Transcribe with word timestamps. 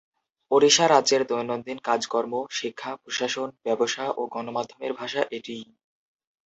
ওড়িশা 0.51 0.85
রাজ্যের 0.87 1.21
দৈনন্দিন 1.27 1.77
কাজকর্ম, 1.83 2.33
শিক্ষা, 2.51 2.91
প্রশাসন, 3.01 3.49
ব্যবসা 3.65 4.05
ও 4.11 4.21
গণমাধ্যমের 4.27 4.91
ভাষা 4.93 5.21
এটিই। 5.31 5.65